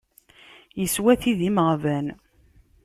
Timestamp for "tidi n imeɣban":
1.21-2.07